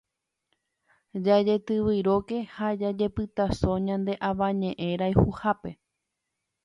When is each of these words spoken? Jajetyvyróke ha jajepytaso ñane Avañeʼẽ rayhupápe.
Jajetyvyróke 1.25 2.37
ha 2.55 2.67
jajepytaso 2.81 3.71
ñane 3.85 4.13
Avañeʼẽ 4.29 4.89
rayhupápe. 4.99 5.69